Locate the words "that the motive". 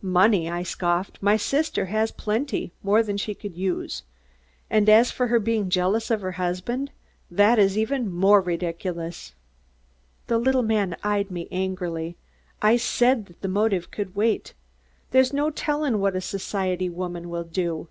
13.26-13.90